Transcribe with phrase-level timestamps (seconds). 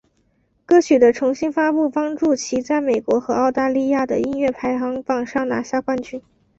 [0.65, 6.19] 歌曲的重新发布帮助其在美国和澳大利亚的音乐排行榜上拿下冠军。